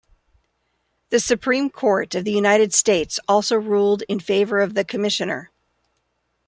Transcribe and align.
The 1.09 1.19
Supreme 1.19 1.69
Court 1.69 2.15
of 2.15 2.23
the 2.23 2.31
United 2.31 2.73
States 2.73 3.19
also 3.27 3.55
ruled 3.55 4.01
in 4.09 4.19
favor 4.19 4.57
of 4.59 4.73
the 4.73 4.83
Commissioner. 4.83 5.51